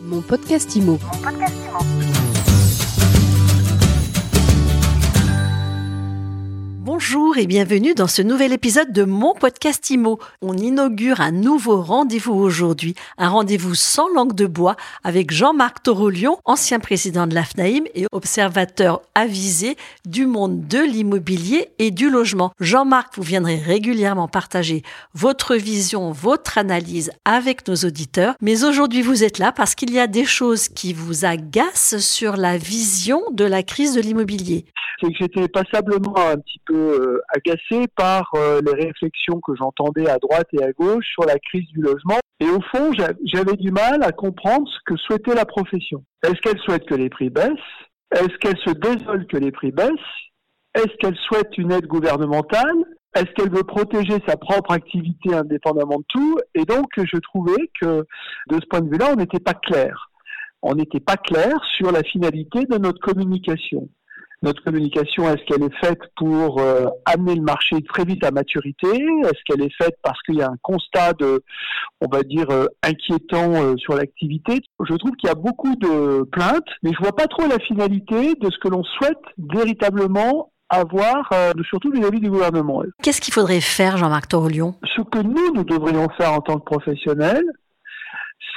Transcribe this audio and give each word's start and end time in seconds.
Mon 0.00 0.22
podcast 0.22 0.76
IMO. 0.76 0.98
Et 7.38 7.46
bienvenue 7.46 7.94
dans 7.94 8.08
ce 8.08 8.20
nouvel 8.20 8.52
épisode 8.52 8.90
de 8.92 9.04
mon 9.04 9.32
podcast 9.32 9.90
IMO. 9.90 10.18
On 10.42 10.56
inaugure 10.56 11.20
un 11.20 11.30
nouveau 11.30 11.80
rendez-vous 11.80 12.34
aujourd'hui, 12.34 12.96
un 13.16 13.28
rendez-vous 13.28 13.76
sans 13.76 14.08
langue 14.12 14.34
de 14.34 14.46
bois 14.46 14.74
avec 15.04 15.30
Jean-Marc 15.30 15.84
Torolion, 15.84 16.38
ancien 16.44 16.80
président 16.80 17.28
de 17.28 17.36
l'AFNAIM 17.36 17.84
et 17.94 18.06
observateur 18.10 19.02
avisé 19.14 19.76
du 20.04 20.26
monde 20.26 20.66
de 20.66 20.80
l'immobilier 20.80 21.68
et 21.78 21.92
du 21.92 22.10
logement. 22.10 22.50
Jean-Marc, 22.58 23.16
vous 23.16 23.22
viendrez 23.22 23.56
régulièrement 23.56 24.26
partager 24.26 24.82
votre 25.14 25.54
vision, 25.54 26.10
votre 26.10 26.58
analyse 26.58 27.12
avec 27.24 27.68
nos 27.68 27.76
auditeurs, 27.76 28.34
mais 28.40 28.64
aujourd'hui 28.64 29.02
vous 29.02 29.22
êtes 29.22 29.38
là 29.38 29.52
parce 29.52 29.76
qu'il 29.76 29.92
y 29.92 30.00
a 30.00 30.08
des 30.08 30.24
choses 30.24 30.68
qui 30.68 30.92
vous 30.92 31.24
agacent 31.24 31.98
sur 31.98 32.36
la 32.36 32.58
vision 32.58 33.22
de 33.30 33.44
la 33.44 33.62
crise 33.62 33.94
de 33.94 34.00
l'immobilier 34.00 34.64
c'est 35.00 35.08
que 35.08 35.16
j'étais 35.18 35.48
passablement 35.48 36.16
un 36.16 36.36
petit 36.36 36.60
peu 36.66 36.74
euh, 36.74 37.22
agacé 37.28 37.86
par 37.96 38.30
euh, 38.34 38.60
les 38.64 38.86
réflexions 38.86 39.40
que 39.40 39.54
j'entendais 39.56 40.08
à 40.08 40.18
droite 40.18 40.48
et 40.52 40.62
à 40.62 40.72
gauche 40.72 41.06
sur 41.12 41.24
la 41.24 41.38
crise 41.38 41.66
du 41.68 41.80
logement. 41.80 42.18
Et 42.40 42.48
au 42.48 42.60
fond, 42.72 42.92
j'avais 43.24 43.56
du 43.56 43.70
mal 43.70 44.02
à 44.02 44.12
comprendre 44.12 44.68
ce 44.68 44.78
que 44.86 44.96
souhaitait 44.96 45.34
la 45.34 45.44
profession. 45.44 46.04
Est-ce 46.22 46.40
qu'elle 46.40 46.58
souhaite 46.60 46.86
que 46.86 46.94
les 46.94 47.10
prix 47.10 47.30
baissent? 47.30 47.50
Est-ce 48.14 48.36
qu'elle 48.38 48.58
se 48.58 48.70
désole 48.70 49.26
que 49.26 49.36
les 49.36 49.50
prix 49.50 49.72
baissent? 49.72 49.90
Est-ce 50.74 50.96
qu'elle 50.98 51.16
souhaite 51.16 51.58
une 51.58 51.72
aide 51.72 51.86
gouvernementale? 51.86 52.84
Est-ce 53.14 53.32
qu'elle 53.34 53.50
veut 53.50 53.64
protéger 53.64 54.18
sa 54.26 54.36
propre 54.36 54.72
activité 54.72 55.34
indépendamment 55.34 55.98
de 55.98 56.04
tout? 56.08 56.38
Et 56.54 56.64
donc, 56.64 56.86
je 56.96 57.18
trouvais 57.18 57.70
que 57.80 58.06
de 58.48 58.54
ce 58.54 58.66
point 58.70 58.80
de 58.80 58.90
vue-là, 58.90 59.08
on 59.12 59.16
n'était 59.16 59.40
pas 59.40 59.54
clair. 59.54 60.10
On 60.62 60.74
n'était 60.74 61.00
pas 61.00 61.16
clair 61.16 61.54
sur 61.76 61.90
la 61.90 62.02
finalité 62.02 62.64
de 62.66 62.78
notre 62.78 63.00
communication 63.00 63.88
notre 64.42 64.62
communication, 64.62 65.28
est-ce 65.28 65.44
qu'elle 65.46 65.64
est 65.64 65.84
faite 65.84 66.00
pour 66.16 66.60
euh, 66.60 66.86
amener 67.06 67.34
le 67.34 67.42
marché 67.42 67.76
très 67.82 68.04
vite 68.04 68.24
à 68.24 68.30
maturité? 68.30 68.88
Est-ce 68.88 69.42
qu'elle 69.44 69.62
est 69.62 69.74
faite 69.76 69.96
parce 70.02 70.20
qu'il 70.22 70.36
y 70.36 70.42
a 70.42 70.48
un 70.48 70.56
constat 70.62 71.12
de, 71.14 71.42
on 72.00 72.06
va 72.10 72.22
dire, 72.22 72.48
euh, 72.50 72.66
inquiétant 72.84 73.54
euh, 73.54 73.76
sur 73.76 73.94
l'activité? 73.94 74.60
Je 74.80 74.94
trouve 74.94 75.12
qu'il 75.12 75.28
y 75.28 75.32
a 75.32 75.34
beaucoup 75.34 75.74
de 75.76 76.22
plaintes, 76.30 76.68
mais 76.82 76.92
je 76.92 77.02
vois 77.02 77.14
pas 77.14 77.26
trop 77.26 77.48
la 77.48 77.58
finalité 77.58 78.34
de 78.34 78.50
ce 78.50 78.58
que 78.58 78.68
l'on 78.68 78.84
souhaite 78.84 79.18
véritablement 79.38 80.52
avoir, 80.70 81.32
surtout 81.66 81.90
vis-à-vis 81.90 82.20
du 82.20 82.30
gouvernement. 82.30 82.82
Qu'est-ce 83.02 83.22
qu'il 83.22 83.32
faudrait 83.32 83.62
faire, 83.62 83.96
Jean-Marc 83.96 84.28
Torolion 84.28 84.74
Ce 84.84 85.00
que 85.00 85.22
nous, 85.22 85.54
nous 85.54 85.64
devrions 85.64 86.10
faire 86.18 86.34
en 86.34 86.40
tant 86.40 86.58
que 86.58 86.64
professionnels, 86.64 87.46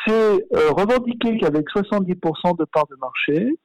c'est 0.05 0.45
revendiquer 0.71 1.37
qu'avec 1.37 1.65
70% 1.69 2.57
de 2.57 2.65
parts 2.65 2.87
de 2.87 2.97
marché, 2.99 3.57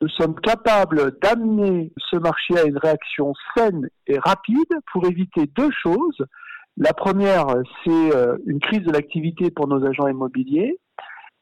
nous 0.00 0.08
sommes 0.10 0.38
capables 0.40 1.18
d'amener 1.20 1.92
ce 2.10 2.16
marché 2.16 2.56
à 2.56 2.64
une 2.64 2.78
réaction 2.78 3.32
saine 3.56 3.88
et 4.06 4.18
rapide 4.18 4.72
pour 4.92 5.06
éviter 5.06 5.46
deux 5.56 5.70
choses. 5.82 6.24
La 6.76 6.92
première, 6.92 7.46
c'est 7.84 8.14
euh, 8.14 8.36
une 8.46 8.60
crise 8.60 8.82
de 8.82 8.92
l'activité 8.92 9.50
pour 9.50 9.66
nos 9.66 9.84
agents 9.84 10.06
immobiliers. 10.06 10.78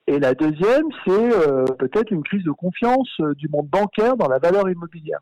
Et 0.06 0.18
la 0.18 0.34
deuxième, 0.34 0.86
c'est 1.04 1.10
euh, 1.10 1.64
peut-être 1.78 2.10
une 2.10 2.22
crise 2.22 2.44
de 2.44 2.52
confiance 2.52 3.10
euh, 3.20 3.34
du 3.34 3.48
monde 3.48 3.66
bancaire 3.66 4.16
dans 4.16 4.28
la 4.28 4.38
valeur 4.38 4.70
immobilière. 4.70 5.18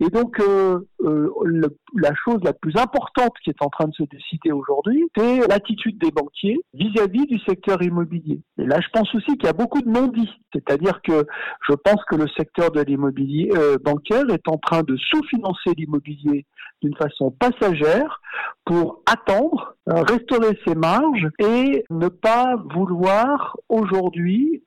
Et 0.00 0.10
donc, 0.10 0.38
euh, 0.38 0.78
euh, 1.00 1.28
le, 1.44 1.76
la 1.96 2.12
chose 2.24 2.38
la 2.44 2.52
plus 2.52 2.76
importante 2.76 3.32
qui 3.42 3.50
est 3.50 3.62
en 3.62 3.68
train 3.68 3.88
de 3.88 3.94
se 3.94 4.04
décider 4.04 4.52
aujourd'hui, 4.52 5.08
c'est 5.16 5.48
l'attitude 5.48 5.98
des 5.98 6.12
banquiers 6.12 6.58
vis-à-vis 6.72 7.26
du 7.26 7.38
secteur 7.40 7.82
immobilier. 7.82 8.40
Et 8.58 8.64
là, 8.64 8.78
je 8.80 8.88
pense 8.92 9.12
aussi 9.16 9.36
qu'il 9.36 9.46
y 9.46 9.48
a 9.48 9.52
beaucoup 9.52 9.82
de 9.82 9.88
non-dits. 9.88 10.30
C'est-à-dire 10.52 11.02
que 11.02 11.26
je 11.68 11.74
pense 11.74 12.00
que 12.08 12.14
le 12.14 12.26
secteur 12.36 12.70
de 12.70 12.80
l'immobilier 12.80 13.50
euh, 13.56 13.76
bancaire 13.84 14.30
est 14.30 14.48
en 14.48 14.56
train 14.56 14.82
de 14.82 14.96
sous-financer 14.96 15.74
l'immobilier 15.76 16.46
d'une 16.80 16.94
façon 16.94 17.32
passagère 17.32 18.20
pour 18.64 19.02
attendre, 19.10 19.74
restaurer 19.86 20.56
ses 20.64 20.76
marges 20.76 21.26
et 21.40 21.84
ne 21.90 22.06
pas 22.06 22.54
vouloir 22.72 23.56
aujourd'hui 23.68 24.62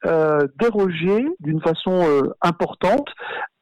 déroger 0.60 1.26
d'une 1.40 1.62
façon 1.62 2.04
importante 2.42 3.08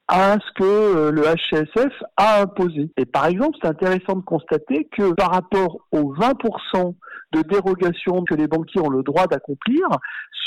à 0.10 0.38
ce 0.40 0.54
que 0.56 0.64
euh, 0.64 1.12
le 1.12 1.22
HCSF 1.22 1.94
a 2.18 2.42
imposé. 2.42 2.92
Et 2.98 3.06
par 3.06 3.28
exemple, 3.28 3.58
c'est 3.62 3.70
intéressant 3.70 4.16
de 4.16 4.24
constater 4.24 4.90
que 4.98 5.14
par 5.14 5.32
rapport 5.32 5.78
aux 5.92 6.14
20% 6.16 6.96
de 7.32 7.42
dérogation 7.44 8.24
que 8.24 8.34
les 8.34 8.48
banquiers 8.48 8.82
ont 8.82 8.90
le 8.90 9.04
droit 9.04 9.28
d'accomplir 9.28 9.88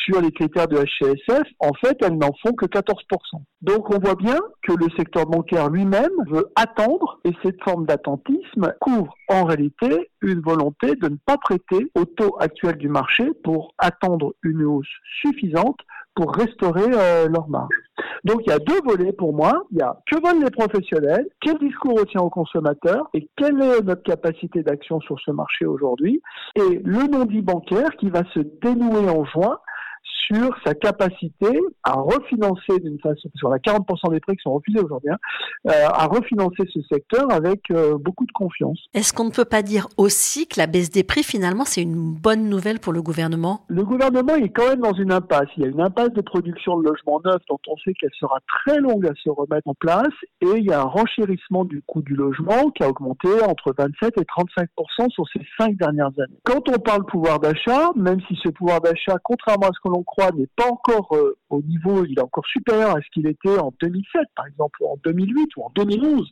sur 0.04 0.20
les 0.20 0.32
critères 0.32 0.66
de 0.66 0.78
HCSF, 0.78 1.46
en 1.60 1.72
fait, 1.74 1.96
elles 2.02 2.18
n'en 2.18 2.32
font 2.44 2.54
que 2.54 2.66
14%. 2.66 2.92
Donc 3.60 3.94
on 3.94 4.00
voit 4.00 4.16
bien 4.16 4.38
que 4.66 4.72
le 4.72 4.88
secteur 4.96 5.26
bancaire 5.26 5.70
lui-même 5.70 6.10
veut 6.28 6.50
attendre 6.56 7.20
et 7.24 7.30
cette 7.44 7.62
forme 7.62 7.86
d'attentisme 7.86 8.74
couvre 8.80 9.14
en 9.28 9.44
réalité 9.44 10.10
une 10.22 10.40
volonté 10.40 10.96
de 10.96 11.08
ne 11.08 11.16
pas 11.24 11.36
prêter 11.38 11.86
au 11.94 12.04
taux 12.04 12.36
actuel 12.40 12.76
du 12.78 12.88
marché 12.88 13.30
pour 13.44 13.74
attendre 13.78 14.34
une 14.42 14.64
hausse 14.64 14.88
suffisante 15.20 15.78
pour 16.14 16.34
restaurer 16.34 16.90
euh, 16.92 17.28
leur 17.28 17.48
marge. 17.48 17.74
Donc 18.24 18.42
il 18.46 18.50
y 18.50 18.52
a 18.52 18.58
deux 18.58 18.80
volets 18.84 19.12
pour 19.12 19.32
moi. 19.32 19.64
Il 19.70 19.78
y 19.78 19.82
a 19.82 19.98
que 20.10 20.16
veulent 20.16 20.42
les 20.42 20.50
professionnels, 20.50 21.26
quel 21.40 21.58
discours 21.58 21.98
retient 21.98 22.20
aux 22.20 22.30
consommateurs 22.30 23.08
et 23.14 23.28
quelle 23.36 23.60
est 23.60 23.82
notre 23.82 24.02
capacité 24.02 24.62
d'action 24.62 25.00
sur 25.00 25.18
ce 25.20 25.30
marché 25.30 25.66
aujourd'hui. 25.66 26.22
Et 26.56 26.80
le 26.84 27.06
non-dit 27.10 27.42
bancaire 27.42 27.90
qui 27.98 28.10
va 28.10 28.22
se 28.34 28.40
dénouer 28.62 29.08
en 29.08 29.24
juin 29.24 29.58
sur 30.26 30.54
sa 30.64 30.74
capacité 30.74 31.48
à 31.82 31.92
refinancer 31.92 32.78
d'une 32.80 32.98
façon, 33.00 33.28
sur 33.34 33.48
la 33.48 33.58
40% 33.58 34.10
des 34.10 34.20
prêts 34.20 34.36
qui 34.36 34.42
sont 34.42 34.54
refusés 34.54 34.80
aujourd'hui, 34.80 35.10
hein, 35.10 35.18
euh, 35.68 35.86
à 35.88 36.06
refinancer 36.06 36.68
ce 36.72 36.80
secteur 36.90 37.30
avec 37.30 37.70
euh, 37.70 37.96
beaucoup 37.98 38.26
de 38.26 38.32
confiance. 38.32 38.78
Est-ce 38.94 39.12
qu'on 39.12 39.24
ne 39.24 39.30
peut 39.30 39.44
pas 39.44 39.62
dire 39.62 39.88
aussi 39.96 40.46
que 40.46 40.58
la 40.58 40.66
baisse 40.66 40.90
des 40.90 41.04
prix, 41.04 41.22
finalement, 41.22 41.64
c'est 41.64 41.82
une 41.82 42.14
bonne 42.14 42.48
nouvelle 42.48 42.78
pour 42.78 42.92
le 42.92 43.02
gouvernement? 43.02 43.64
Le 43.68 43.84
gouvernement 43.84 44.34
est 44.36 44.50
quand 44.50 44.68
même 44.68 44.80
dans 44.80 44.94
une 44.94 45.12
impasse. 45.12 45.48
Il 45.56 45.64
y 45.64 45.66
a 45.66 45.68
une 45.68 45.80
impasse 45.80 46.12
de 46.12 46.20
production 46.20 46.78
de 46.78 46.88
logements 46.88 47.20
neufs 47.24 47.42
dont 47.48 47.58
on 47.68 47.76
sait 47.78 47.94
qu'elle 47.94 48.10
sera 48.18 48.38
très 48.64 48.78
longue 48.78 49.06
à 49.06 49.12
se 49.22 49.30
remettre 49.30 49.68
en 49.68 49.74
place 49.74 50.12
et 50.40 50.56
il 50.56 50.64
y 50.64 50.72
a 50.72 50.80
un 50.80 50.84
renchérissement 50.84 51.64
du 51.64 51.82
coût 51.86 52.02
du 52.02 52.14
logement 52.14 52.70
qui 52.70 52.82
a 52.82 52.88
augmenté 52.88 53.28
entre 53.42 53.74
27 53.76 54.14
et 54.18 54.22
35% 54.22 55.10
sur 55.10 55.24
ces 55.32 55.40
cinq 55.58 55.76
dernières 55.76 56.12
années. 56.18 56.38
Quand 56.44 56.68
on 56.68 56.78
parle 56.78 57.04
pouvoir 57.06 57.40
d'achat, 57.40 57.90
même 57.96 58.20
si 58.28 58.38
ce 58.42 58.48
pouvoir 58.50 58.80
d'achat, 58.80 59.16
contrairement 59.22 59.68
à 59.68 59.72
ce 59.72 59.80
que 59.82 59.88
l'on 59.88 60.02
n'est 60.34 60.48
pas 60.56 60.68
encore 60.68 61.08
euh, 61.12 61.36
au 61.50 61.62
niveau, 61.62 62.04
il 62.04 62.18
est 62.18 62.22
encore 62.22 62.46
supérieur 62.46 62.96
à 62.96 63.00
ce 63.00 63.06
qu'il 63.12 63.26
était 63.26 63.58
en 63.58 63.72
2007, 63.80 64.22
par 64.34 64.46
exemple, 64.46 64.78
ou 64.82 64.88
en 64.88 64.98
2008 65.04 65.56
ou 65.56 65.64
en 65.64 65.70
2011. 65.74 66.30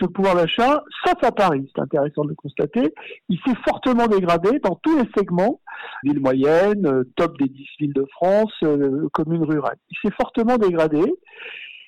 Le 0.00 0.08
pouvoir 0.08 0.34
d'achat, 0.34 0.82
sauf 1.04 1.22
à 1.22 1.30
Paris, 1.30 1.70
c'est 1.74 1.80
intéressant 1.80 2.24
de 2.24 2.30
le 2.30 2.34
constater, 2.34 2.92
il 3.28 3.38
s'est 3.46 3.56
fortement 3.64 4.08
dégradé 4.08 4.58
dans 4.58 4.74
tous 4.82 4.98
les 4.98 5.08
segments, 5.16 5.60
villes 6.02 6.20
moyennes, 6.20 6.86
euh, 6.86 7.04
top 7.16 7.38
des 7.38 7.48
10 7.48 7.66
villes 7.78 7.92
de 7.92 8.06
France, 8.10 8.52
euh, 8.64 9.08
communes 9.12 9.44
rurales. 9.44 9.78
Il 9.90 9.96
s'est 10.02 10.14
fortement 10.16 10.56
dégradé 10.56 11.02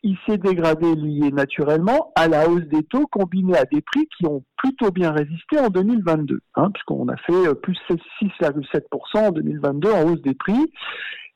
il 0.06 0.18
s'est 0.26 0.36
dégradé 0.36 0.94
lié 0.94 1.32
naturellement 1.32 2.12
à 2.14 2.28
la 2.28 2.46
hausse 2.46 2.64
des 2.64 2.82
taux 2.82 3.06
combinée 3.06 3.56
à 3.56 3.64
des 3.64 3.80
prix 3.80 4.06
qui 4.18 4.26
ont 4.26 4.44
plutôt 4.58 4.90
bien 4.90 5.10
résisté 5.10 5.58
en 5.58 5.68
2022, 5.68 6.40
hein, 6.56 6.70
puisqu'on 6.72 7.08
a 7.08 7.16
fait 7.16 7.54
plus 7.62 7.78
6,7% 8.20 9.28
en 9.28 9.30
2022 9.30 9.90
en 9.90 10.04
hausse 10.04 10.20
des 10.20 10.34
prix. 10.34 10.70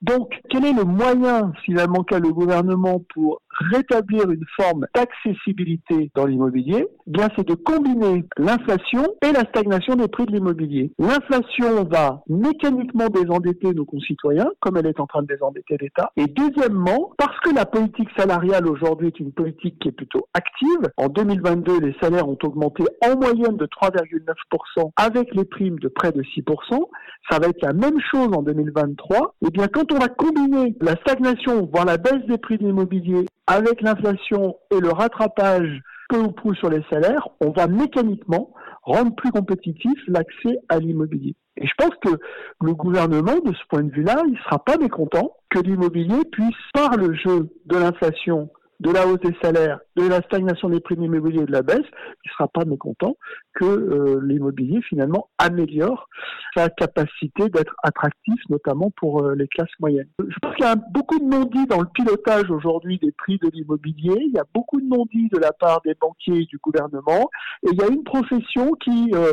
Donc, 0.01 0.33
quel 0.49 0.65
est 0.65 0.73
le 0.73 0.85
moyen 0.85 1.53
finalement 1.65 2.05
qu'a 2.05 2.21
le 2.21 2.33
gouvernement 2.33 3.03
pour 3.13 3.43
rétablir 3.73 4.31
une 4.31 4.45
forme 4.57 4.87
d'accessibilité 4.95 6.13
dans 6.15 6.27
l'immobilier? 6.27 6.87
Eh 7.07 7.11
Bien, 7.11 7.29
c'est 7.37 7.47
de 7.47 7.55
combiner 7.55 8.25
l'inflation 8.37 9.03
et 9.23 9.33
la 9.33 9.41
stagnation 9.41 9.97
des 9.97 10.07
prix 10.07 10.27
de 10.27 10.33
l'immobilier. 10.33 10.93
L'inflation 11.01 11.85
va 11.85 12.23
mécaniquement 12.29 13.09
désendetter 13.09 13.75
nos 13.75 13.85
concitoyens, 13.85 14.49
comme 14.61 14.77
elle 14.77 14.87
est 14.87 15.01
en 15.01 15.07
train 15.07 15.23
de 15.23 15.27
désendetter 15.27 15.77
l'État. 15.81 16.13
Et 16.17 16.27
deuxièmement, 16.27 17.11
parce 17.19 17.39
que 17.41 17.53
la 17.53 17.67
politique 17.67 18.09
salariale 18.17 18.69
aujourd'hui 18.69 19.09
est 19.09 19.19
une 19.19 19.33
politique 19.33 19.81
qui 19.81 19.89
est 19.89 19.93
plutôt 19.93 20.29
active, 20.35 20.93
en 20.97 21.09
2022, 21.09 21.81
les 21.81 21.97
salaires 22.01 22.29
ont 22.29 22.39
augmenté 22.45 22.85
en 23.05 23.17
moyenne 23.17 23.57
de 23.57 23.67
3,9% 23.67 24.91
avec 24.97 25.35
les 25.35 25.45
primes 25.45 25.79
de 25.81 25.89
près 25.89 26.13
de 26.13 26.23
6%. 26.23 26.89
Ça 27.31 27.39
va 27.39 27.49
être 27.49 27.63
la 27.63 27.73
même 27.73 28.01
chose 28.13 28.29
en 28.33 28.43
2023. 28.43 29.35
Et 29.43 29.47
eh 29.49 29.51
bien, 29.51 29.67
quand 29.67 29.88
on 29.93 29.99
va 29.99 30.09
combiner 30.09 30.75
la 30.81 30.97
stagnation, 30.97 31.69
voire 31.73 31.85
la 31.85 31.97
baisse 31.97 32.25
des 32.29 32.39
prix 32.39 32.59
de 32.59 32.65
l'immobilier 32.65 33.27
avec 33.47 33.81
l'inflation 33.81 34.57
et 34.71 34.81
le 34.81 34.91
rattrapage 34.91 35.81
peu 36.09 36.19
ou 36.19 36.33
prou 36.33 36.55
sur 36.55 36.71
les 36.71 36.83
salaires, 36.91 37.29
on 37.41 37.51
va 37.51 37.67
mécaniquement 37.67 38.53
rendre 38.83 39.15
plus 39.15 39.31
compétitif 39.31 39.99
l'accès 40.07 40.59
à 40.69 40.79
l'immobilier. 40.79 41.35
Et 41.57 41.67
je 41.67 41.73
pense 41.77 41.95
que 42.03 42.19
le 42.63 42.75
gouvernement, 42.75 43.39
de 43.45 43.53
ce 43.53 43.67
point 43.69 43.83
de 43.83 43.91
vue-là, 43.91 44.23
il 44.27 44.33
ne 44.33 44.39
sera 44.39 44.65
pas 44.65 44.79
mécontent 44.79 45.37
que 45.51 45.59
l'immobilier 45.59 46.25
puisse, 46.31 46.55
par 46.73 46.97
le 46.97 47.15
jeu 47.15 47.51
de 47.67 47.77
l'inflation 47.77 48.49
de 48.81 48.91
la 48.91 49.07
hausse 49.07 49.21
des 49.21 49.37
salaires, 49.43 49.81
de 49.97 50.07
la 50.07 50.23
stagnation 50.23 50.69
des 50.69 50.81
prix 50.81 50.95
de 50.95 51.01
l'immobilier 51.01 51.43
et 51.43 51.47
de 51.47 51.53
la 51.53 51.63
baisse, 51.63 51.87
il 52.25 52.29
ne 52.29 52.33
sera 52.33 52.49
pas 52.49 52.65
mécontent 52.65 53.17
que 53.55 53.65
euh, 53.65 54.21
l'immobilier 54.23 54.81
finalement 54.83 55.29
améliore 55.39 56.09
sa 56.57 56.69
capacité 56.69 57.49
d'être 57.49 57.75
attractif, 57.83 58.41
notamment 58.51 58.91
pour 58.97 59.25
euh, 59.25 59.35
les 59.35 59.49
classes 59.49 59.69
moyennes. 59.81 60.09
Je 60.21 60.39
pense 60.41 60.55
qu'il 60.55 60.65
y 60.65 60.69
a 60.69 60.77
beaucoup 60.77 61.19
de 61.19 61.25
non-dits 61.25 61.67
dans 61.67 61.81
le 61.81 61.89
pilotage 61.93 62.51
aujourd'hui 62.51 62.99
des 62.99 63.13
prix 63.13 63.39
de 63.39 63.49
l'immobilier. 63.53 64.17
Il 64.21 64.33
y 64.33 64.39
a 64.39 64.45
beaucoup 64.55 64.81
de 64.81 64.87
non-dits 64.87 65.29
de 65.33 65.39
la 65.39 65.53
part 65.53 65.81
des 65.85 65.95
banquiers 66.01 66.43
et 66.43 66.47
du 66.47 66.59
gouvernement. 66.59 67.31
Et 67.65 67.71
il 67.73 67.79
y 67.79 67.83
a 67.83 67.89
une 67.89 68.05
profession 68.05 68.73
qui 68.75 69.13
euh, 69.15 69.33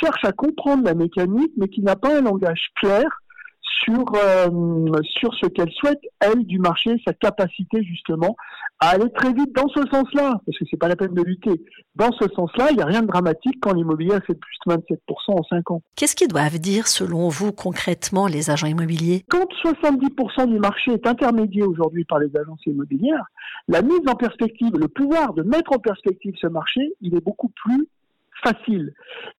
cherche 0.00 0.24
à 0.24 0.32
comprendre 0.32 0.84
la 0.84 0.94
mécanique, 0.94 1.52
mais 1.56 1.68
qui 1.68 1.80
n'a 1.80 1.96
pas 1.96 2.18
un 2.18 2.22
langage 2.22 2.68
clair 2.76 3.04
sur, 3.84 4.04
euh, 4.14 4.48
sur 5.02 5.34
ce 5.34 5.46
qu'elle 5.46 5.70
souhaite, 5.72 6.00
elle, 6.20 6.44
du 6.44 6.58
marché, 6.58 6.90
sa 7.06 7.12
capacité 7.12 7.82
justement 7.84 8.36
à 8.80 8.90
aller 8.90 9.10
très 9.14 9.32
vite 9.32 9.54
dans 9.54 9.68
ce 9.68 9.80
sens-là, 9.90 10.40
parce 10.44 10.58
que 10.58 10.64
c'est 10.70 10.76
pas 10.76 10.88
la 10.88 10.96
peine 10.96 11.14
de 11.14 11.22
lutter. 11.22 11.62
Dans 11.94 12.12
ce 12.12 12.28
sens-là, 12.34 12.68
il 12.70 12.76
n'y 12.76 12.82
a 12.82 12.86
rien 12.86 13.00
de 13.00 13.06
dramatique 13.06 13.58
quand 13.60 13.72
l'immobilier 13.72 14.14
a 14.14 14.20
fait 14.20 14.34
plus 14.34 14.56
de 14.66 14.74
27% 14.74 14.98
en 15.28 15.42
5 15.44 15.70
ans. 15.70 15.82
Qu'est-ce 15.96 16.14
qu'ils 16.14 16.28
doivent 16.28 16.58
dire, 16.58 16.86
selon 16.86 17.28
vous, 17.28 17.52
concrètement, 17.52 18.26
les 18.26 18.50
agents 18.50 18.66
immobiliers? 18.66 19.24
Quand 19.28 19.46
70% 19.64 20.46
du 20.48 20.58
marché 20.58 20.92
est 20.92 21.06
intermédié 21.06 21.62
aujourd'hui 21.62 22.04
par 22.04 22.18
les 22.18 22.30
agences 22.36 22.64
immobilières, 22.66 23.24
la 23.68 23.80
mise 23.80 24.06
en 24.06 24.14
perspective, 24.14 24.72
le 24.78 24.88
pouvoir 24.88 25.32
de 25.32 25.42
mettre 25.42 25.72
en 25.72 25.78
perspective 25.78 26.34
ce 26.40 26.46
marché, 26.46 26.92
il 27.00 27.14
est 27.16 27.24
beaucoup 27.24 27.50
plus 27.64 27.88
facile. 28.44 28.92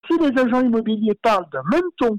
Si 0.10 0.18
les 0.20 0.40
agents 0.42 0.62
immobiliers 0.62 1.16
parlent 1.22 1.48
d'un 1.52 1.64
même 1.72 1.88
ton 1.98 2.18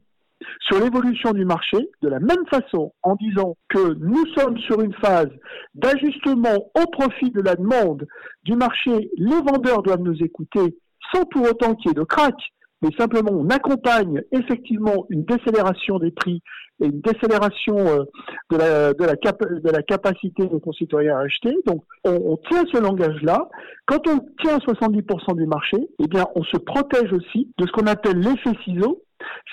sur 0.60 0.80
l'évolution 0.80 1.32
du 1.32 1.44
marché 1.44 1.76
de 2.02 2.08
la 2.08 2.20
même 2.20 2.46
façon 2.50 2.92
en 3.02 3.16
disant 3.16 3.56
que 3.68 3.94
nous 3.94 4.26
sommes 4.36 4.58
sur 4.58 4.80
une 4.80 4.94
phase 4.94 5.30
d'ajustement 5.74 6.70
au 6.74 6.86
profit 6.90 7.30
de 7.30 7.40
la 7.40 7.54
demande 7.54 8.06
du 8.44 8.54
marché, 8.54 9.10
les 9.16 9.40
vendeurs 9.46 9.82
doivent 9.82 10.02
nous 10.02 10.22
écouter 10.22 10.76
sans 11.12 11.24
pour 11.24 11.42
autant 11.42 11.74
qu'il 11.74 11.88
y 11.88 11.92
ait 11.92 11.94
de 11.94 12.04
crack, 12.04 12.34
mais 12.82 12.90
simplement 12.98 13.32
on 13.32 13.48
accompagne 13.48 14.22
effectivement 14.32 15.06
une 15.10 15.24
décélération 15.24 15.98
des 15.98 16.10
prix 16.10 16.42
et 16.80 16.86
une 16.86 17.00
décélération 17.00 17.76
euh, 17.78 18.04
de 18.50 19.04
la, 19.04 19.82
capacité 19.82 20.44
de 20.44 20.52
nos 20.52 20.60
concitoyens 20.60 21.16
à 21.16 21.22
acheter. 21.22 21.56
Donc 21.66 21.82
on, 22.04 22.12
on 22.12 22.36
tient 22.48 22.64
ce 22.72 22.80
langage-là. 22.80 23.48
Quand 23.86 24.06
on 24.06 24.18
tient 24.42 24.58
70% 24.58 25.36
du 25.36 25.46
marché, 25.46 25.76
eh 25.98 26.06
bien 26.06 26.26
on 26.36 26.44
se 26.44 26.56
protège 26.56 27.12
aussi 27.12 27.50
de 27.58 27.66
ce 27.66 27.72
qu'on 27.72 27.86
appelle 27.86 28.20
l'effet 28.20 28.56
ciseau, 28.64 29.02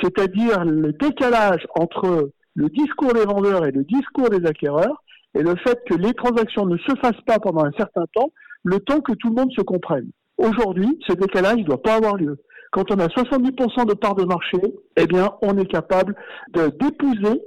c'est-à-dire 0.02 0.66
le 0.66 0.94
décalage 0.94 1.66
entre 1.76 2.32
le 2.56 2.70
discours 2.70 3.14
des 3.14 3.26
vendeurs 3.26 3.66
et 3.66 3.72
le 3.72 3.84
discours 3.84 4.30
des 4.30 4.46
acquéreurs, 4.48 5.04
et 5.36 5.44
le 5.44 5.56
fait 5.58 5.80
que 5.90 5.96
les 5.96 6.14
transactions 6.14 6.66
ne 6.66 6.78
se 6.78 6.96
fassent 7.02 7.22
pas 7.26 7.40
pendant 7.40 7.66
un 7.66 7.72
certain 7.78 8.06
temps, 8.14 8.32
le 8.64 8.80
temps 8.80 9.02
que 9.02 9.14
tout 9.14 9.30
le 9.30 9.36
monde 9.36 9.52
se 9.52 9.62
comprenne. 9.62 10.10
Aujourd'hui, 10.38 10.98
ce 11.08 11.14
décalage 11.14 11.58
ne 11.58 11.64
doit 11.64 11.82
pas 11.82 11.96
avoir 11.96 12.16
lieu. 12.16 12.38
Quand 12.72 12.92
on 12.92 13.00
a 13.00 13.08
70% 13.08 13.86
de 13.86 13.94
parts 13.94 14.16
de 14.16 14.26
marché, 14.26 14.58
eh 14.98 15.06
bien, 15.06 15.32
on 15.42 15.58
est 15.58 15.66
capable 15.66 16.16
d'épouser 16.54 17.42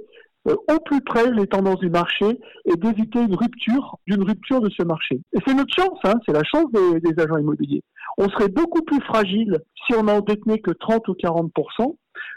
euh, 0.47 0.55
au 0.73 0.79
plus 0.79 1.01
près 1.01 1.29
les 1.31 1.47
tendances 1.47 1.79
du 1.79 1.89
marché 1.89 2.25
et 2.65 2.75
d'éviter 2.77 3.19
une 3.19 3.35
rupture 3.35 3.97
d'une 4.07 4.23
rupture 4.23 4.61
de 4.61 4.69
ce 4.69 4.83
marché. 4.83 5.21
Et 5.33 5.39
c'est 5.45 5.53
notre 5.53 5.73
chance, 5.75 5.99
hein, 6.05 6.13
c'est 6.25 6.33
la 6.33 6.43
chance 6.43 6.71
des, 6.71 7.01
des, 7.01 7.21
agents 7.21 7.37
immobiliers. 7.37 7.83
On 8.17 8.29
serait 8.29 8.47
beaucoup 8.47 8.81
plus 8.81 9.01
fragile 9.01 9.59
si 9.85 9.95
on 9.95 10.03
n'en 10.03 10.21
détenait 10.21 10.59
que 10.59 10.71
30 10.71 11.07
ou 11.09 11.13
40 11.13 11.51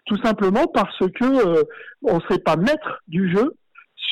tout 0.06 0.16
simplement 0.22 0.66
parce 0.66 0.98
que 0.98 1.24
euh, 1.24 1.62
on 2.02 2.16
ne 2.16 2.20
serait 2.20 2.38
pas 2.38 2.56
maître 2.56 3.02
du 3.08 3.30
jeu 3.32 3.54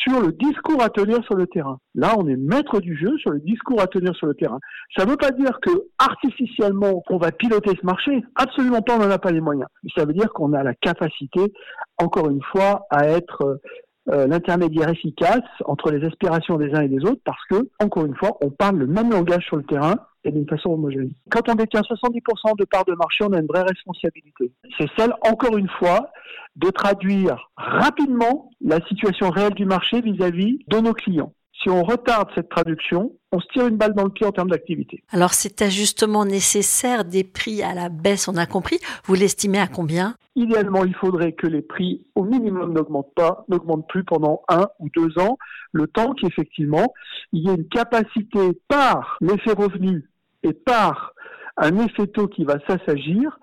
sur 0.05 0.21
le 0.21 0.33
discours 0.33 0.83
à 0.83 0.89
tenir 0.89 1.23
sur 1.25 1.35
le 1.35 1.47
terrain. 1.47 1.79
Là, 1.95 2.15
on 2.17 2.27
est 2.29 2.37
maître 2.37 2.81
du 2.81 2.97
jeu 2.97 3.17
sur 3.19 3.31
le 3.31 3.41
discours 3.41 3.81
à 3.81 3.87
tenir 3.87 4.15
sur 4.15 4.27
le 4.27 4.35
terrain. 4.35 4.59
Ça 4.97 5.05
ne 5.05 5.11
veut 5.11 5.17
pas 5.17 5.31
dire 5.31 5.59
que 5.61 5.71
artificiellement 5.99 7.03
on 7.11 7.19
va 7.19 7.33
piloter 7.33 7.73
ce 7.79 7.85
marché. 7.85 8.23
Absolument 8.37 8.83
pas, 8.83 8.97
on 8.97 9.01
n'en 9.01 9.11
a 9.11 9.19
pas 9.19 9.33
les 9.33 9.41
moyens. 9.41 9.69
Ça 9.97 10.05
veut 10.05 10.15
dire 10.15 10.33
qu'on 10.33 10.53
a 10.53 10.63
la 10.63 10.75
capacité, 10.75 11.53
encore 11.99 12.31
une 12.31 12.43
fois, 12.53 12.87
à 12.91 13.07
être 13.09 13.61
euh, 14.09 14.27
l'intermédiaire 14.27 14.89
efficace 14.89 15.43
entre 15.67 15.91
les 15.91 16.07
aspirations 16.07 16.57
des 16.57 16.73
uns 16.75 16.83
et 16.83 16.89
des 16.89 17.05
autres 17.05 17.21
parce 17.25 17.45
que, 17.51 17.69
encore 17.79 18.07
une 18.07 18.17
fois, 18.17 18.39
on 18.41 18.51
parle 18.51 18.79
le 18.79 18.87
même 18.87 19.11
langage 19.11 19.45
sur 19.45 19.57
le 19.57 19.63
terrain 19.65 19.95
et 20.25 20.33
d'une 20.33 20.49
façon 20.49 20.71
homogène. 20.71 21.13
Quand 21.31 21.49
on 21.49 21.55
détient 21.55 21.81
70% 21.81 22.59
de 22.59 22.65
parts 22.65 22.85
de 22.85 22.95
marché, 22.95 23.25
on 23.25 23.33
a 23.33 23.41
une 23.41 23.47
vraie 23.47 23.63
responsabilité. 23.63 24.53
C'est 24.79 24.89
celle, 24.97 25.13
encore 25.29 25.57
une 25.57 25.69
fois, 25.79 26.11
de 26.57 26.71
traduire 26.71 27.51
rapidement 27.57 28.51
la 28.61 28.81
situation 28.87 29.31
réelle 29.31 29.55
du 29.55 29.67
marché 29.67 30.01
vis-à-vis 30.01 30.59
-vis 30.59 30.65
de 30.69 30.81
nos 30.81 30.93
clients. 30.93 31.33
Si 31.63 31.69
on 31.69 31.83
retarde 31.83 32.29
cette 32.35 32.49
traduction, 32.49 33.13
on 33.33 33.41
se 33.41 33.47
tire 33.53 33.67
une 33.67 33.77
balle 33.77 33.93
dans 33.93 34.05
le 34.05 34.11
pied 34.11 34.27
en 34.27 34.33
termes 34.33 34.49
d'activité. 34.49 35.03
Alors 35.11 35.35
cet 35.35 35.61
ajustement 35.61 36.25
nécessaire 36.25 37.05
des 37.05 37.23
prix 37.23 37.63
à 37.63 37.75
la 37.75 37.91
baisse, 37.91 38.29
on 38.29 38.37
a 38.37 38.47
compris, 38.47 38.79
vous 39.05 39.15
l'estimez 39.15 39.59
à 39.59 39.67
combien? 39.67 40.15
Idéalement, 40.37 40.85
il 40.85 40.95
faudrait 40.95 41.33
que 41.33 41.47
les 41.47 41.61
prix 41.61 42.07
au 42.15 42.25
minimum 42.25 42.73
n'augmentent 42.73 43.15
pas, 43.15 43.45
n'augmentent 43.49 43.87
plus 43.89 44.05
pendant 44.05 44.43
un 44.49 44.69
ou 44.79 44.89
deux 44.97 45.19
ans, 45.19 45.37
le 45.73 45.87
temps 45.87 46.15
qu'effectivement 46.15 46.95
il 47.33 47.47
y 47.47 47.51
ait 47.51 47.57
une 47.57 47.69
capacité 47.69 48.59
par 48.69 49.19
l'effet 49.21 49.53
revenu 49.53 50.09
et 50.43 50.55
par 50.55 51.15
un 51.59 51.77
effet 51.79 52.07
taux 52.07 52.29
qui 52.29 52.45
va 52.45 52.55
s'assagir 52.67 53.39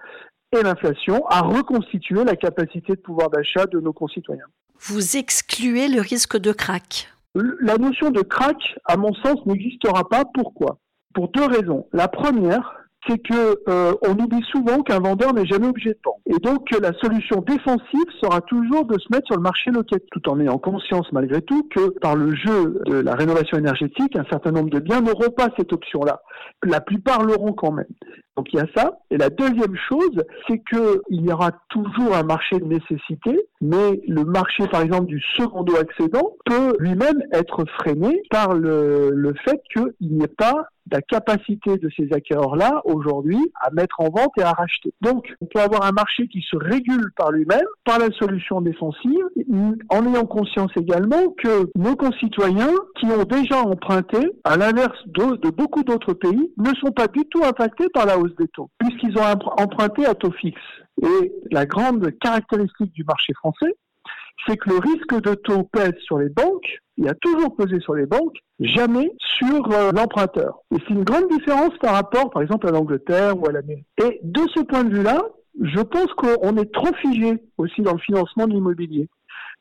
et 0.58 0.64
l'inflation 0.64 1.26
à 1.28 1.42
reconstituer 1.42 2.24
la 2.24 2.36
capacité 2.36 2.94
de 2.94 3.02
pouvoir 3.02 3.30
d'achat 3.30 3.68
de 3.68 3.80
nos 3.80 3.94
concitoyens. 3.94 4.46
Vous 4.80 5.18
excluez 5.18 5.88
le 5.88 6.02
risque 6.02 6.38
de 6.38 6.52
crack? 6.52 7.10
La 7.60 7.78
notion 7.78 8.10
de 8.10 8.22
crack, 8.22 8.80
à 8.86 8.98
mon 8.98 9.14
sens, 9.14 9.46
n'existera 9.46 10.08
pas. 10.10 10.26
Pourquoi? 10.34 10.80
Pour 11.14 11.30
deux 11.30 11.46
raisons. 11.46 11.88
La 11.94 12.08
première, 12.08 12.87
c'est 13.08 13.20
que 13.20 13.60
euh, 13.70 13.94
on 14.08 14.12
oublie 14.14 14.44
souvent 14.52 14.82
qu'un 14.82 15.00
vendeur 15.00 15.34
n'est 15.34 15.46
jamais 15.46 15.68
obligé 15.68 15.90
de 15.90 16.00
vendre. 16.04 16.20
Et 16.26 16.40
donc 16.40 16.70
la 16.80 16.94
solution 17.00 17.42
défensive 17.42 18.06
sera 18.22 18.42
toujours 18.42 18.86
de 18.86 18.98
se 19.00 19.08
mettre 19.12 19.28
sur 19.28 19.36
le 19.36 19.42
marché 19.42 19.72
local, 19.72 20.00
tout 20.12 20.30
en 20.30 20.40
ayant 20.40 20.58
conscience 20.58 21.12
malgré 21.12 21.42
tout 21.42 21.68
que 21.76 21.90
par 22.00 22.16
le 22.16 22.36
jeu 22.36 22.82
de 22.86 23.00
la 23.00 23.16
rénovation 23.16 23.58
énergétique, 23.58 24.16
un 24.18 24.26
certain 24.30 24.52
nombre 24.52 24.70
de 24.70 24.80
biens 24.80 25.02
n'auront 25.02 25.32
pas 25.32 25.50
cette 25.58 25.74
option-là. 25.74 26.22
La 26.64 26.82
plupart 26.82 27.24
l'auront 27.24 27.54
quand 27.54 27.72
même. 27.72 27.88
Donc 28.38 28.54
il 28.54 28.58
y 28.58 28.62
a 28.62 28.68
ça. 28.76 29.00
Et 29.10 29.18
la 29.18 29.30
deuxième 29.30 29.76
chose, 29.90 30.24
c'est 30.48 30.62
qu'il 30.70 31.26
y 31.26 31.32
aura 31.32 31.52
toujours 31.70 32.16
un 32.16 32.24
marché 32.24 32.60
de 32.60 32.66
nécessité, 32.66 33.40
mais 33.62 34.00
le 34.08 34.24
marché, 34.24 34.68
par 34.68 34.82
exemple, 34.82 35.08
du 35.08 35.20
secondo 35.36 35.76
accédant 35.76 36.36
peut 36.46 36.76
lui-même 36.80 37.24
être 37.34 37.66
freiné 37.80 38.22
par 38.30 38.54
le, 38.54 39.10
le 39.12 39.34
fait 39.44 39.60
qu'il 39.74 39.94
n'y 40.02 40.24
ait 40.24 40.28
pas 40.28 40.68
la 40.92 41.02
capacité 41.02 41.78
de 41.78 41.90
ces 41.96 42.08
acquéreurs-là 42.14 42.82
aujourd'hui 42.86 43.40
à 43.62 43.72
mettre 43.72 44.00
en 44.00 44.10
vente 44.10 44.32
et 44.38 44.42
à 44.42 44.52
racheter. 44.52 44.94
Donc, 45.02 45.26
on 45.42 45.46
peut 45.46 45.60
avoir 45.60 45.86
un 45.86 45.92
marché 45.92 46.28
qui 46.28 46.42
se 46.42 46.58
régule 46.58 47.12
par 47.16 47.32
lui-même, 47.32 47.66
par 47.86 48.00
la 48.00 48.10
solution 48.12 48.62
défensive, 48.62 49.26
en 49.90 50.06
ayant 50.06 50.26
conscience 50.26 50.72
également 50.78 51.30
que 51.44 51.70
nos 51.76 51.96
concitoyens 51.96 52.74
qui 53.00 53.06
ont 53.06 53.24
déjà 53.24 53.62
emprunté, 53.62 54.18
à 54.44 54.58
l'inverse 54.58 54.98
de, 55.08 55.38
de, 55.38 55.50
beaucoup 55.50 55.84
d'autres 55.84 56.14
pays, 56.14 56.52
ne 56.58 56.70
sont 56.76 56.92
pas 56.92 57.08
du 57.08 57.24
tout 57.30 57.44
impactés 57.44 57.90
par 57.94 58.06
la 58.06 58.18
hausse 58.18 58.36
des 58.38 58.48
taux, 58.50 58.70
puisqu'ils 58.80 59.18
ont 59.18 59.40
emprunté 59.62 60.06
à 60.06 60.14
taux 60.14 60.32
fixe. 60.32 60.60
Et 61.02 61.32
la 61.52 61.66
grande 61.66 62.12
caractéristique 62.20 62.92
du 62.94 63.04
marché 63.04 63.34
français, 63.34 63.76
c'est 64.48 64.58
que 64.58 64.70
le 64.70 64.78
risque 64.78 65.22
de 65.22 65.36
taux 65.36 65.64
pèse 65.64 65.96
sur 66.02 66.20
les 66.20 66.30
banques, 66.30 66.80
il 66.98 67.08
a 67.08 67.14
toujours 67.16 67.56
pesé 67.56 67.80
sur 67.80 67.94
les 67.94 68.06
banques, 68.06 68.38
jamais 68.60 69.12
sur 69.20 69.72
euh, 69.72 69.92
l'emprunteur. 69.92 70.60
Et 70.72 70.78
c'est 70.80 70.94
une 70.94 71.04
grande 71.04 71.30
différence 71.30 71.78
par 71.80 71.94
rapport, 71.94 72.30
par 72.32 72.42
exemple, 72.42 72.68
à 72.68 72.72
l'Angleterre 72.72 73.40
ou 73.40 73.48
à 73.48 73.52
l'Amérique. 73.52 73.86
Et 74.04 74.20
de 74.24 74.42
ce 74.56 74.62
point 74.62 74.84
de 74.84 74.96
vue-là, 74.96 75.22
je 75.62 75.82
pense 75.82 76.12
qu'on 76.14 76.58
est 76.58 76.74
trop 76.74 76.94
figé 77.02 77.42
aussi 77.58 77.82
dans 77.82 77.94
le 77.94 78.00
financement 78.00 78.48
de 78.48 78.54
l'immobilier. 78.54 79.10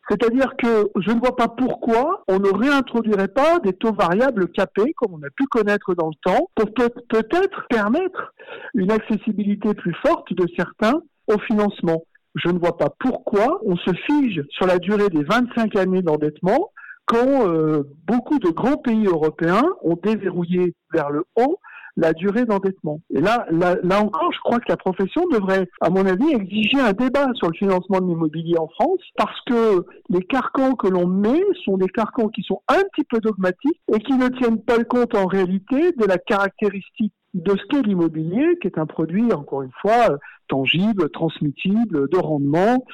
C'est-à-dire 0.09 0.55
que 0.57 0.89
je 1.01 1.11
ne 1.11 1.19
vois 1.19 1.35
pas 1.35 1.49
pourquoi 1.49 2.23
on 2.29 2.39
ne 2.39 2.49
réintroduirait 2.49 3.29
pas 3.29 3.59
des 3.59 3.73
taux 3.73 3.93
variables 3.93 4.49
capés, 4.53 4.93
comme 4.97 5.15
on 5.15 5.27
a 5.27 5.31
pu 5.35 5.47
connaître 5.47 5.95
dans 5.95 6.09
le 6.09 6.15
temps, 6.23 6.49
pour 6.55 6.73
peut-être 6.73 7.67
permettre 7.69 8.33
une 8.75 8.93
accessibilité 8.93 9.75
plus 9.75 9.95
forte 10.05 10.33
de 10.33 10.47
certains 10.57 11.03
au 11.27 11.39
financement 11.41 12.03
je 12.37 12.51
ne 12.51 12.59
vois 12.59 12.77
pas 12.77 12.91
pourquoi 13.01 13.61
on 13.65 13.77
se 13.77 13.91
fige 14.07 14.43
sur 14.51 14.67
la 14.67 14.79
durée 14.79 15.09
des 15.09 15.25
25 15.25 15.75
années 15.77 16.03
d'endettement 16.03 16.71
quand 17.07 17.49
euh, 17.49 17.85
beaucoup 18.05 18.39
de 18.39 18.51
grands 18.51 18.77
pays 18.77 19.07
européens 19.07 19.65
ont 19.83 19.97
déverrouillé 19.97 20.75
vers 20.93 21.11
le 21.11 21.25
haut 21.37 21.59
la 21.97 22.13
durée 22.13 22.45
d'endettement. 22.45 23.01
Et 23.15 23.21
là, 23.21 23.47
là, 23.51 23.77
là 23.83 24.03
encore, 24.03 24.33
je 24.33 24.39
crois 24.41 24.59
que 24.59 24.69
la 24.69 24.77
profession 24.77 25.23
devrait, 25.33 25.69
à 25.81 25.91
mon 25.91 26.05
avis, 26.07 26.33
exiger 26.35 26.79
un 26.79 26.93
débat 26.93 27.29
sur 27.35 27.49
le 27.49 27.55
financement 27.55 28.01
de 28.01 28.07
l'immobilier 28.07 28.59
en 28.59 28.69
France, 28.69 29.01
parce 29.17 29.41
que 29.47 29.85
les 30.11 30.23
carcans 30.23 30.75
que 30.75 30.89
l'on 30.89 31.07
met 31.07 31.43
sont 31.65 31.79
des 31.79 31.89
carcans 31.89 32.29
qui 32.29 32.43
sont 32.43 32.61
un 32.69 32.83
petit 32.93 33.05
peu 33.09 33.19
dogmatiques 33.21 33.81
et 33.95 33.99
qui 33.99 34.15
ne 34.15 34.29
tiennent 34.29 34.63
pas 34.63 34.77
le 34.77 34.85
compte 34.85 35.15
en 35.15 35.27
réalité 35.27 35.93
de 35.93 36.05
la 36.05 36.19
caractéristique 36.19 37.15
de 37.35 37.51
ce 37.51 37.67
qu'est 37.69 37.83
l'immobilier, 37.83 38.59
qui 38.61 38.69
est 38.69 38.79
un 38.79 38.87
produit, 38.87 39.33
encore 39.33 39.63
une 39.63 39.73
fois, 39.83 40.19
tangible, 40.49 41.11
transmissible, 41.11 42.09
de 42.09 42.19
rendement 42.19 42.85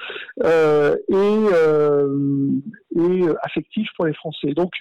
euh, 0.42 0.97
et, 1.09 1.14
euh, 1.54 2.50
et 2.97 3.23
affectif 3.42 3.88
pour 3.97 4.06
les 4.06 4.14
Français. 4.14 4.52
Donc 4.54 4.73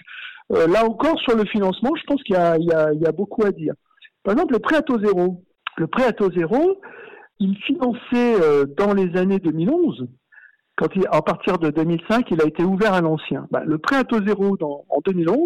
euh, 0.52 0.66
là 0.66 0.84
encore, 0.84 1.18
sur 1.20 1.36
le 1.36 1.44
financement, 1.44 1.90
je 1.96 2.02
pense 2.06 2.22
qu'il 2.22 2.36
y, 2.36 2.62
y, 2.62 3.02
y 3.02 3.06
a, 3.06 3.12
beaucoup 3.12 3.44
à 3.44 3.52
dire. 3.52 3.74
Par 4.22 4.32
exemple, 4.34 4.54
le 4.54 4.60
prêt 4.60 4.76
à 4.76 4.82
taux 4.82 4.98
zéro. 4.98 5.42
Le 5.76 5.86
prêt 5.86 6.04
à 6.04 6.12
taux 6.12 6.30
zéro, 6.32 6.80
il 7.40 7.56
finançait 7.58 8.40
euh, 8.40 8.66
dans 8.66 8.94
les 8.94 9.16
années 9.16 9.38
2011 9.38 10.06
quand 10.76 10.88
il, 10.96 11.06
à 11.10 11.22
partir 11.22 11.58
de 11.58 11.70
2005, 11.70 12.30
il 12.30 12.40
a 12.40 12.46
été 12.46 12.64
ouvert 12.64 12.94
à 12.94 13.00
l'ancien. 13.00 13.46
Bah, 13.50 13.62
le 13.64 13.78
prêt 13.78 13.96
à 13.96 14.04
taux 14.04 14.24
zéro 14.26 14.56
dans, 14.56 14.84
en 14.88 15.00
2011, 15.04 15.38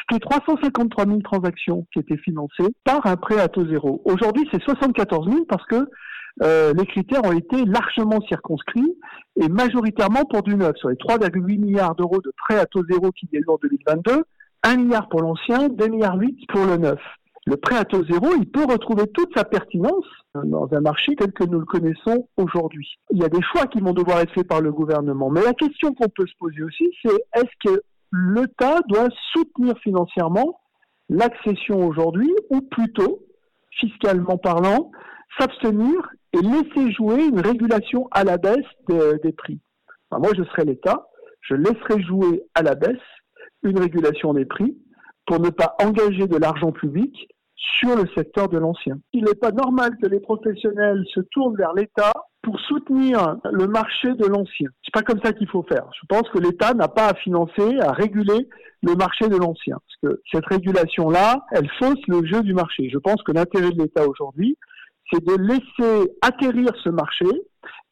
c'était 0.00 0.20
353 0.20 1.06
000 1.06 1.20
transactions 1.20 1.86
qui 1.92 2.00
étaient 2.00 2.16
financées 2.16 2.74
par 2.84 3.06
un 3.06 3.16
prêt 3.16 3.40
à 3.40 3.48
taux 3.48 3.66
zéro. 3.66 4.00
Aujourd'hui, 4.04 4.48
c'est 4.50 4.62
74 4.62 5.30
000 5.30 5.44
parce 5.48 5.64
que 5.66 5.88
euh, 6.42 6.72
les 6.76 6.86
critères 6.86 7.24
ont 7.24 7.32
été 7.32 7.64
largement 7.66 8.20
circonscrits 8.22 8.96
et 9.40 9.48
majoritairement 9.48 10.24
pour 10.24 10.42
du 10.42 10.54
neuf. 10.54 10.76
Sur 10.76 10.88
les 10.88 10.96
3,8 10.96 11.58
milliards 11.58 11.94
d'euros 11.94 12.20
de 12.22 12.32
prêts 12.36 12.58
à 12.58 12.66
taux 12.66 12.84
zéro 12.90 13.10
qui 13.12 13.28
viennent 13.30 13.44
en 13.48 13.58
2022, 13.62 14.24
1 14.62 14.76
milliard 14.76 15.08
pour 15.08 15.20
l'ancien, 15.20 15.68
2 15.68 15.86
milliards 15.88 16.16
8 16.16 16.46
pour 16.48 16.64
le 16.64 16.76
neuf. 16.78 17.00
Le 17.50 17.56
prêt 17.56 17.78
à 17.78 17.84
taux 17.84 18.04
zéro, 18.04 18.28
il 18.38 18.48
peut 18.48 18.64
retrouver 18.64 19.08
toute 19.12 19.36
sa 19.36 19.42
pertinence 19.42 20.04
dans 20.36 20.72
un 20.72 20.80
marché 20.80 21.16
tel 21.16 21.32
que 21.32 21.42
nous 21.42 21.58
le 21.58 21.66
connaissons 21.66 22.28
aujourd'hui. 22.36 22.88
Il 23.10 23.18
y 23.18 23.24
a 23.24 23.28
des 23.28 23.42
choix 23.42 23.66
qui 23.66 23.80
vont 23.80 23.92
devoir 23.92 24.20
être 24.20 24.32
faits 24.32 24.46
par 24.46 24.60
le 24.60 24.70
gouvernement. 24.70 25.30
Mais 25.30 25.42
la 25.42 25.52
question 25.54 25.92
qu'on 25.92 26.08
peut 26.08 26.28
se 26.28 26.36
poser 26.38 26.62
aussi, 26.62 26.88
c'est 27.02 27.24
est-ce 27.34 27.50
que 27.64 27.82
l'État 28.12 28.78
doit 28.86 29.08
soutenir 29.32 29.76
financièrement 29.78 30.60
l'accession 31.08 31.84
aujourd'hui 31.88 32.30
ou 32.50 32.60
plutôt, 32.60 33.26
fiscalement 33.80 34.38
parlant, 34.38 34.92
s'abstenir 35.36 36.08
et 36.32 36.42
laisser 36.42 36.92
jouer 36.92 37.24
une 37.24 37.40
régulation 37.40 38.06
à 38.12 38.22
la 38.22 38.36
baisse 38.36 38.58
des 38.86 39.32
prix? 39.32 39.58
moi, 40.12 40.30
je 40.36 40.44
serais 40.44 40.66
l'État, 40.66 41.08
je 41.40 41.54
laisserai 41.54 42.00
jouer 42.00 42.44
à 42.54 42.62
la 42.62 42.76
baisse 42.76 42.94
une 43.64 43.80
régulation 43.80 44.34
des 44.34 44.44
prix 44.44 44.78
pour 45.26 45.40
ne 45.40 45.50
pas 45.50 45.74
engager 45.82 46.28
de 46.28 46.36
l'argent 46.36 46.70
public 46.70 47.28
sur 47.60 47.94
le 47.94 48.06
secteur 48.16 48.48
de 48.48 48.58
l'ancien. 48.58 48.98
Il 49.12 49.24
n'est 49.24 49.34
pas 49.34 49.52
normal 49.52 49.90
que 50.02 50.08
les 50.08 50.20
professionnels 50.20 51.04
se 51.14 51.20
tournent 51.32 51.56
vers 51.56 51.74
l'État 51.74 52.12
pour 52.42 52.58
soutenir 52.60 53.36
le 53.52 53.66
marché 53.66 54.08
de 54.14 54.26
l'ancien. 54.26 54.68
C'est 54.82 54.94
pas 54.94 55.02
comme 55.02 55.20
ça 55.22 55.32
qu'il 55.32 55.48
faut 55.48 55.64
faire. 55.64 55.90
Je 56.00 56.06
pense 56.08 56.28
que 56.30 56.38
l'État 56.38 56.72
n'a 56.72 56.88
pas 56.88 57.08
à 57.08 57.14
financer, 57.14 57.78
à 57.80 57.92
réguler 57.92 58.48
le 58.82 58.94
marché 58.94 59.28
de 59.28 59.36
l'ancien. 59.36 59.76
Parce 59.76 60.14
que 60.14 60.22
cette 60.32 60.46
régulation-là, 60.46 61.44
elle 61.52 61.68
fausse 61.78 62.00
le 62.08 62.24
jeu 62.26 62.42
du 62.42 62.54
marché. 62.54 62.88
Je 62.90 62.98
pense 62.98 63.22
que 63.22 63.32
l'intérêt 63.32 63.70
de 63.70 63.82
l'État 63.82 64.06
aujourd'hui, 64.08 64.56
c'est 65.12 65.24
de 65.24 65.36
laisser 65.36 66.12
atterrir 66.22 66.70
ce 66.82 66.90
marché 66.90 67.26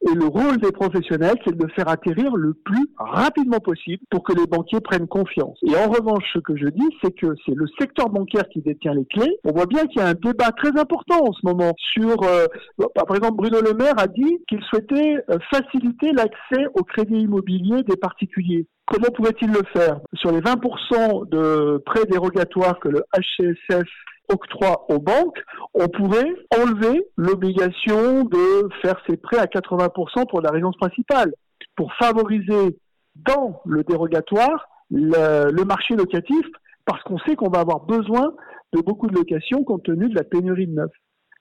et 0.07 0.13
le 0.15 0.25
rôle 0.27 0.57
des 0.57 0.71
professionnels, 0.71 1.35
c'est 1.45 1.55
de 1.55 1.61
le 1.61 1.69
faire 1.71 1.89
atterrir 1.89 2.33
le 2.35 2.53
plus 2.53 2.87
rapidement 2.97 3.59
possible 3.59 4.01
pour 4.09 4.23
que 4.23 4.33
les 4.33 4.47
banquiers 4.47 4.79
prennent 4.79 5.07
confiance. 5.07 5.59
Et 5.67 5.75
en 5.75 5.89
revanche, 5.89 6.23
ce 6.33 6.39
que 6.39 6.55
je 6.55 6.67
dis, 6.67 6.87
c'est 7.03 7.11
que 7.11 7.35
c'est 7.45 7.53
le 7.53 7.65
secteur 7.77 8.09
bancaire 8.09 8.47
qui 8.49 8.61
détient 8.61 8.93
les 8.93 9.05
clés. 9.05 9.37
On 9.43 9.51
voit 9.51 9.65
bien 9.65 9.85
qu'il 9.87 10.01
y 10.01 10.03
a 10.03 10.07
un 10.07 10.13
débat 10.13 10.51
très 10.51 10.69
important 10.79 11.25
en 11.27 11.33
ce 11.33 11.39
moment 11.43 11.73
sur, 11.77 12.23
euh, 12.23 12.47
par 12.95 13.15
exemple, 13.15 13.35
Bruno 13.35 13.59
Le 13.61 13.73
Maire 13.73 13.99
a 13.99 14.07
dit 14.07 14.37
qu'il 14.47 14.61
souhaitait 14.63 15.17
euh, 15.29 15.37
faciliter 15.51 16.13
l'accès 16.13 16.65
au 16.75 16.83
crédit 16.83 17.19
immobilier 17.19 17.83
des 17.83 17.97
particuliers. 17.97 18.67
Comment 18.85 19.11
pourrait-il 19.13 19.51
le 19.51 19.61
faire? 19.73 19.99
Sur 20.13 20.31
les 20.31 20.39
20% 20.39 21.29
de 21.29 21.83
prêts 21.85 22.05
dérogatoires 22.05 22.79
que 22.79 22.87
le 22.87 23.03
HCSF 23.13 23.87
octroi 24.31 24.85
aux 24.89 24.99
banques, 24.99 25.39
on 25.73 25.87
pourrait 25.87 26.31
enlever 26.55 27.05
l'obligation 27.17 28.23
de 28.23 28.69
faire 28.81 29.01
ses 29.07 29.17
prêts 29.17 29.39
à 29.39 29.45
80% 29.45 30.27
pour 30.29 30.41
la 30.41 30.51
résidence 30.51 30.77
principale, 30.77 31.33
pour 31.75 31.93
favoriser 31.95 32.77
dans 33.15 33.61
le 33.65 33.83
dérogatoire 33.83 34.69
le, 34.91 35.63
marché 35.63 35.95
locatif, 35.95 36.45
parce 36.85 37.01
qu'on 37.03 37.19
sait 37.19 37.35
qu'on 37.35 37.49
va 37.49 37.59
avoir 37.59 37.81
besoin 37.85 38.33
de 38.73 38.81
beaucoup 38.81 39.07
de 39.07 39.15
locations 39.15 39.63
compte 39.63 39.83
tenu 39.83 40.09
de 40.09 40.15
la 40.15 40.23
pénurie 40.23 40.67
de 40.67 40.73
neuf. 40.73 40.91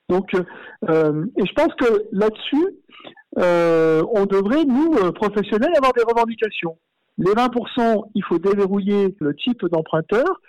Donc, 0.09 0.33
euh, 0.35 1.26
et 1.37 1.47
je 1.47 1.52
pense 1.52 1.75
que 1.75 2.07
là-dessus, 2.12 2.66
euh, 3.38 4.02
on 4.12 4.25
devrait, 4.25 4.64
nous, 4.64 4.95
euh, 5.02 5.12
professionnels, 5.12 5.73
avoir 5.76 5.92
des 5.92 6.02
revendications. 6.02 6.78
Les 7.18 7.33
20%, 7.33 8.11
il 8.14 8.25
faut 8.25 8.38
déverrouiller 8.38 9.14
le 9.21 9.35
type 9.35 9.64
d'emprunteur 9.66 10.40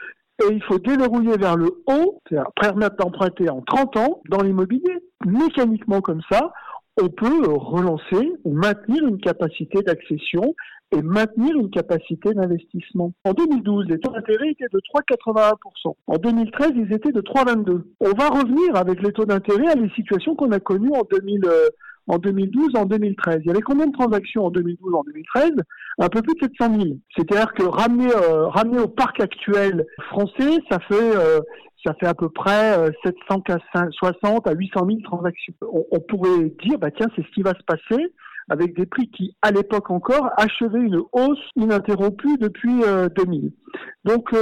et 0.41 0.53
il 0.53 0.63
faut 0.63 0.79
déverrouiller 0.79 1.38
vers 1.38 1.55
le 1.55 1.84
haut, 1.88 2.19
c'est-à-dire 2.27 2.51
permettre 2.60 2.96
d'emprunter 2.98 3.50
en 3.50 3.62
30 3.62 3.98
ans 3.98 4.22
dans 4.29 4.41
l'immobilier. 4.41 5.00
Mécaniquement 5.25 6.01
comme 6.01 6.22
ça, 6.31 6.53
on 7.01 7.10
peut 7.10 7.48
relancer 7.48 8.31
ou 8.43 8.53
maintenir 8.53 9.05
une 9.08 9.19
capacité 9.19 9.81
d'accession 9.81 10.55
et 10.91 11.01
maintenir 11.01 11.55
une 11.55 11.69
capacité 11.69 12.34
d'investissement. 12.34 13.12
En 13.24 13.34
2012, 13.34 13.86
les 13.88 14.00
taux 14.00 14.12
d'intérêt 14.12 14.50
étaient 14.50 14.65
de 14.72 14.79
3,81%. 14.79 15.93
En 16.08 16.17
2013, 16.17 16.72
ils 16.75 16.93
étaient 16.93 17.12
de 17.12 17.22
3,22%. 17.22 17.84
On 18.00 18.12
va 18.12 18.29
revenir 18.29 18.75
avec 18.75 19.01
les 19.01 19.12
taux 19.12 19.25
d'intérêt 19.25 19.67
à 19.67 19.75
les 19.75 19.89
situations 19.91 20.36
qu'on 20.36 20.51
a 20.51 20.60
connues 20.60 20.91
en 20.93 21.03
2000 21.10 21.41
en 22.10 22.18
2012, 22.18 22.75
en 22.75 22.86
2013. 22.86 23.42
Il 23.42 23.48
y 23.48 23.51
avait 23.51 23.62
combien 23.62 23.86
de 23.86 23.94
transactions 23.94 24.46
en 24.46 24.50
2012, 24.50 24.96
en 24.96 25.04
2013 25.04 25.51
Un 26.00 26.10
peu 26.10 26.22
plus 26.22 26.34
de 26.34 26.54
700 26.60 26.75
000. 26.82 26.98
C'est-à-dire 27.16 27.54
que 27.54 27.63
ramener, 27.63 28.10
euh, 28.12 28.84
au 28.84 28.88
parc 28.88 29.22
actuel 29.22 29.86
français, 30.08 30.58
ça 30.70 30.80
fait, 30.80 31.16
euh, 31.16 31.39
ça 31.86 31.94
fait 32.00 32.08
à 32.08 32.16
peu 32.16 32.30
près 32.30 32.75
760 33.06 34.48
euh, 34.48 34.51
à 34.51 34.54
800 34.54 34.88
000 34.88 35.00
transactions. 35.04 35.54
On, 35.62 36.00
pourrait 36.00 36.51
dire, 36.63 36.80
bah 36.80 36.89
tiens, 36.92 37.08
c'est 37.16 37.22
ce 37.22 37.32
qui 37.32 37.44
va 37.44 37.54
se 37.54 37.63
passer 37.66 38.04
avec 38.50 38.75
des 38.75 38.88
prix 38.88 39.08
qui, 39.12 39.36
à 39.44 39.51
l'époque 39.51 39.92
encore, 39.92 40.32
achevaient 40.36 40.82
une 40.82 41.04
hausse 41.12 41.46
ininterrompue 41.56 42.38
depuis 42.39 42.82
2000. 43.16 43.51
Donc, 44.06 44.36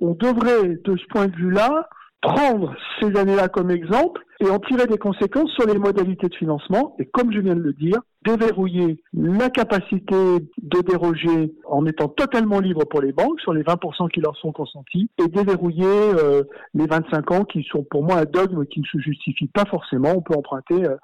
on 0.00 0.12
devrait, 0.12 0.78
de 0.84 0.96
ce 0.96 1.04
point 1.08 1.26
de 1.26 1.34
vue-là, 1.34 1.88
prendre 2.20 2.74
ces 3.00 3.16
années-là 3.16 3.48
comme 3.48 3.70
exemple 3.70 4.22
et 4.40 4.50
en 4.50 4.58
tirer 4.58 4.86
des 4.86 4.98
conséquences 4.98 5.50
sur 5.52 5.66
les 5.66 5.78
modalités 5.78 6.28
de 6.28 6.34
financement 6.34 6.94
et 6.98 7.06
comme 7.06 7.32
je 7.32 7.40
viens 7.40 7.54
de 7.54 7.60
le 7.60 7.72
dire, 7.72 8.00
déverrouiller 8.24 9.02
la 9.12 9.50
capacité 9.50 10.16
de 10.16 10.80
déroger 10.80 11.54
en 11.66 11.86
étant 11.86 12.08
totalement 12.08 12.60
libre 12.60 12.84
pour 12.84 13.00
les 13.00 13.12
banques 13.12 13.40
sur 13.40 13.52
les 13.52 13.62
20% 13.62 14.10
qui 14.10 14.20
leur 14.20 14.36
sont 14.36 14.52
consentis 14.52 15.10
et 15.18 15.28
déverrouiller 15.28 15.86
euh, 15.86 16.42
les 16.74 16.86
25 16.86 17.30
ans 17.32 17.44
qui 17.44 17.64
sont 17.70 17.84
pour 17.90 18.02
moi 18.02 18.18
un 18.18 18.24
dogme 18.24 18.66
qui 18.66 18.80
ne 18.80 18.86
se 18.86 18.98
justifie 18.98 19.48
pas 19.48 19.64
forcément. 19.64 20.12
On 20.16 20.22
peut 20.22 20.34
emprunter 20.34 20.84
euh, 20.84 20.96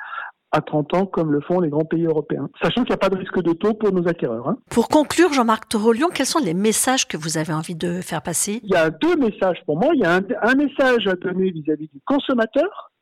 à 0.55 0.61
30 0.61 0.95
ans 0.95 1.07
comme 1.07 1.33
le 1.33 1.41
font 1.41 1.61
les 1.61 1.69
grands 1.69 1.85
pays 1.85 2.07
européens, 2.07 2.49
sachant 2.63 2.85
qu'il 2.85 2.91
n'y 2.91 2.95
a 2.95 2.99
pas 2.99 3.09
de 3.09 3.17
risque 3.17 3.43
de 3.43 3.53
taux 3.53 3.75
pour 3.75 3.93
nos 3.93 4.07
acquéreurs. 4.07 4.49
Hein. 4.49 4.57
Pour 4.71 4.89
conclure, 4.89 5.33
Jean-Marc 5.33 5.69
Torolion, 5.69 6.09
quels 6.15 6.27
sont 6.27 6.39
les 6.39 6.55
messages 6.55 7.09
que 7.09 7.17
vous 7.17 7.39
avez 7.39 7.53
envie 7.53 7.75
de 7.75 8.01
faire 8.01 8.23
passer? 8.23 8.61
Il 8.63 8.71
y 8.71 8.77
a 8.77 8.91
deux 8.91 9.17
messages 9.17 9.59
pour 9.67 9.77
moi. 9.77 9.91
Il 9.95 10.01
y 10.01 10.05
a 10.05 10.15
un, 10.15 10.55
message 10.55 11.09
à 11.09 11.15
donner 11.15 11.51
vis-à-vis 11.51 11.89
du 11.89 12.01
consommateur 12.07 12.93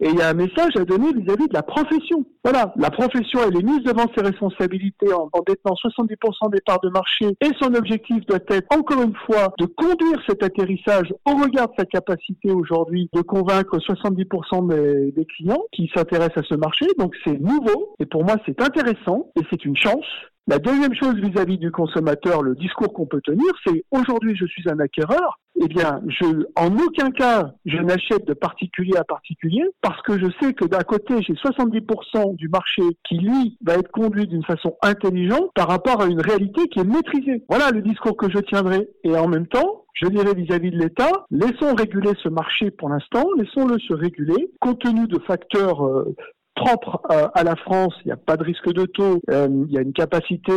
et 0.00 0.08
il 0.08 0.16
y 0.16 0.22
a 0.22 0.28
un 0.28 0.34
message 0.34 0.76
à 0.76 0.84
donner 0.84 1.12
vis-à-vis 1.12 1.48
de 1.48 1.54
la 1.54 1.62
profession. 1.62 2.24
Voilà, 2.42 2.72
la 2.76 2.90
profession, 2.90 3.40
elle 3.46 3.56
est 3.56 3.62
mise 3.62 3.82
devant 3.82 4.06
ses 4.16 4.22
responsabilités 4.22 5.12
en, 5.12 5.28
en 5.32 5.40
détenant 5.46 5.74
70% 5.74 6.50
des 6.50 6.60
parts 6.60 6.80
de 6.80 6.90
marché 6.90 7.26
et 7.40 7.50
son 7.60 7.74
objectif 7.74 8.24
doit 8.26 8.38
être, 8.48 8.66
encore 8.76 9.02
une 9.02 9.14
fois, 9.26 9.52
de 9.58 9.66
conduire 9.66 10.20
cet 10.28 10.42
atterrissage 10.42 11.12
au 11.26 11.32
regard 11.36 11.68
de 11.68 11.74
sa 11.78 11.84
capacité 11.84 12.50
aujourd'hui 12.50 13.08
de 13.12 13.22
convaincre 13.22 13.78
70% 13.78 14.68
des, 14.68 15.12
des 15.12 15.24
clients 15.24 15.62
qui 15.72 15.90
s'intéressent 15.94 16.44
à 16.44 16.48
ce 16.48 16.54
marché. 16.54 16.86
Donc 16.98 17.14
c'est 17.24 17.40
nouveau 17.40 17.94
et 17.98 18.06
pour 18.06 18.24
moi 18.24 18.36
c'est 18.46 18.60
intéressant 18.60 19.30
et 19.36 19.42
c'est 19.50 19.64
une 19.64 19.76
chance 19.76 20.04
la 20.46 20.58
deuxième 20.58 20.94
chose 20.94 21.14
vis-à-vis 21.14 21.56
du 21.56 21.70
consommateur, 21.70 22.42
le 22.42 22.54
discours 22.54 22.92
qu'on 22.92 23.06
peut 23.06 23.22
tenir, 23.24 23.50
c'est 23.66 23.82
aujourd'hui 23.90 24.36
je 24.36 24.44
suis 24.44 24.68
un 24.68 24.78
acquéreur, 24.78 25.38
eh 25.62 25.68
bien, 25.68 26.00
je, 26.08 26.24
en 26.56 26.76
aucun 26.76 27.10
cas, 27.10 27.52
je 27.64 27.78
n'achète 27.78 28.26
de 28.26 28.34
particulier 28.34 28.96
à 28.96 29.04
particulier 29.04 29.62
parce 29.82 30.02
que 30.02 30.18
je 30.18 30.26
sais 30.40 30.52
que 30.52 30.64
d'un 30.64 30.82
côté, 30.82 31.14
j'ai 31.22 31.34
70% 31.34 32.34
du 32.36 32.48
marché 32.48 32.82
qui, 33.08 33.18
lui, 33.18 33.56
va 33.64 33.74
être 33.74 33.90
conduit 33.90 34.26
d'une 34.26 34.44
façon 34.44 34.76
intelligente 34.82 35.50
par 35.54 35.68
rapport 35.68 36.02
à 36.02 36.06
une 36.06 36.20
réalité 36.20 36.66
qui 36.68 36.80
est 36.80 36.84
maîtrisée. 36.84 37.44
Voilà 37.48 37.70
le 37.70 37.82
discours 37.82 38.16
que 38.16 38.30
je 38.30 38.38
tiendrai. 38.38 38.88
Et 39.04 39.16
en 39.16 39.28
même 39.28 39.46
temps, 39.46 39.84
je 39.94 40.08
dirais 40.08 40.34
vis-à-vis 40.34 40.72
de 40.72 40.78
l'État, 40.78 41.10
laissons 41.30 41.74
réguler 41.74 42.10
ce 42.22 42.28
marché 42.28 42.72
pour 42.72 42.88
l'instant, 42.88 43.24
laissons-le 43.38 43.78
se 43.78 43.94
réguler, 43.94 44.50
compte 44.60 44.80
tenu 44.80 45.06
de 45.06 45.20
facteurs 45.20 45.86
euh, 45.86 46.16
propre 46.54 47.00
à, 47.08 47.42
la 47.42 47.56
France, 47.56 47.94
il 48.04 48.08
n'y 48.08 48.12
a 48.12 48.16
pas 48.16 48.36
de 48.36 48.44
risque 48.44 48.72
de 48.72 48.84
taux, 48.86 49.20
euh, 49.30 49.48
il 49.66 49.72
y 49.72 49.78
a 49.78 49.80
une 49.80 49.92
capacité 49.92 50.52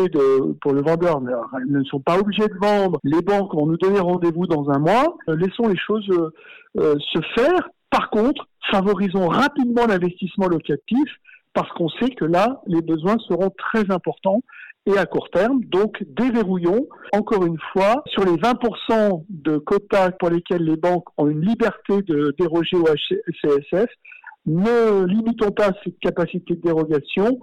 pour 0.62 0.74
le 0.74 0.82
vendeur, 0.82 1.20
ils 1.66 1.74
ne 1.74 1.84
sont 1.86 2.00
pas 2.00 2.20
obligés 2.20 2.48
de 2.48 2.58
vendre, 2.62 3.00
les 3.04 3.22
banques 3.22 3.54
vont 3.54 3.66
nous 3.66 3.78
donner 3.78 4.00
rendez-vous 4.00 4.46
dans 4.46 4.70
un 4.70 4.80
mois, 4.80 5.18
euh, 5.28 5.36
laissons 5.36 5.68
les 5.68 5.78
choses 5.78 6.08
euh, 6.78 6.96
se 7.14 7.20
faire. 7.36 7.70
Par 7.90 8.10
contre, 8.10 8.48
favorisons 8.72 9.28
rapidement 9.28 9.88
l'investissement 9.88 10.48
locatif 10.48 11.10
parce 11.54 11.72
qu'on 11.72 11.90
sait 11.90 12.10
que 12.10 12.26
là, 12.26 12.62
les 12.68 12.82
besoins 12.82 13.18
seront 13.28 13.50
très 13.50 13.90
importants 13.92 14.42
et 14.86 14.98
à 14.98 15.06
court 15.06 15.30
terme. 15.32 15.62
Donc, 15.66 16.04
déverrouillons, 16.08 16.88
encore 17.14 17.46
une 17.46 17.58
fois, 17.74 18.04
sur 18.08 18.24
les 18.24 18.36
20% 18.36 19.24
de 19.30 19.58
quotas 19.58 20.12
pour 20.12 20.30
lesquels 20.30 20.64
les 20.64 20.78
banques 20.78 21.08
ont 21.18 21.28
une 21.28 21.42
liberté 21.42 22.02
de 22.04 22.36
déroger 22.38 22.78
au 22.78 22.86
CSF, 22.86 23.90
ne 24.48 25.06
limitons 25.06 25.52
pas 25.52 25.72
cette 25.84 26.00
capacité 26.00 26.56
de 26.56 26.62
dérogation 26.62 27.40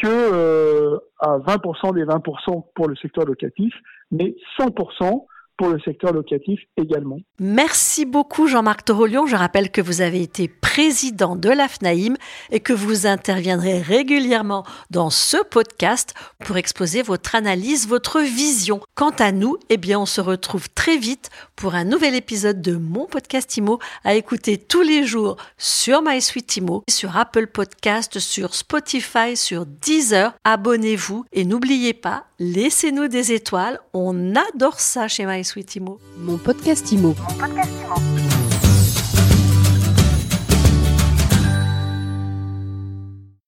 que 0.00 0.06
euh, 0.06 0.98
à 1.18 1.38
20% 1.38 1.94
des 1.94 2.04
20% 2.04 2.64
pour 2.74 2.88
le 2.88 2.96
secteur 2.96 3.24
locatif, 3.24 3.74
mais 4.10 4.36
100% 4.58 5.26
pour 5.56 5.68
le 5.68 5.78
secteur 5.80 6.12
locatif 6.12 6.60
également. 6.76 7.18
Merci 7.38 8.04
beaucoup 8.04 8.46
Jean-Marc 8.46 8.84
Torolion. 8.84 9.26
Je 9.26 9.36
rappelle 9.36 9.70
que 9.70 9.80
vous 9.80 10.00
avez 10.00 10.22
été 10.22 10.48
président 10.48 11.36
de 11.36 11.50
l'AFNAIM 11.50 12.14
et 12.50 12.60
que 12.60 12.72
vous 12.72 13.06
interviendrez 13.06 13.80
régulièrement 13.80 14.64
dans 14.90 15.10
ce 15.10 15.36
podcast 15.44 16.14
pour 16.38 16.56
exposer 16.56 17.02
votre 17.02 17.34
analyse, 17.34 17.86
votre 17.86 18.20
vision. 18.20 18.80
Quant 18.94 19.12
à 19.18 19.32
nous, 19.32 19.58
eh 19.68 19.76
bien, 19.76 20.00
on 20.00 20.06
se 20.06 20.20
retrouve 20.20 20.70
très 20.70 20.96
vite 20.96 21.30
pour 21.56 21.74
un 21.74 21.84
nouvel 21.84 22.14
épisode 22.14 22.62
de 22.62 22.76
mon 22.76 23.06
podcast 23.06 23.56
IMO 23.56 23.78
à 24.04 24.14
écouter 24.14 24.56
tous 24.56 24.82
les 24.82 25.04
jours 25.04 25.36
sur 25.58 26.02
MySuite 26.02 26.56
IMO, 26.56 26.82
sur 26.88 27.16
Apple 27.16 27.48
Podcast, 27.48 28.18
sur 28.18 28.54
Spotify, 28.54 29.36
sur 29.36 29.66
Deezer. 29.66 30.32
Abonnez-vous 30.44 31.24
et 31.32 31.44
n'oubliez 31.44 31.92
pas, 31.92 32.24
laissez-nous 32.42 33.08
des 33.08 33.32
étoiles. 33.32 33.80
On 33.92 34.34
adore 34.34 34.80
ça 34.80 35.06
chez 35.06 35.24
MySuite 35.26 35.76
IMO. 35.76 35.98
Mon 36.18 36.38
podcast 36.38 36.90
IMO. 36.90 37.14
Mon 37.16 37.38
podcast 37.38 37.70
IMO. 37.84 38.21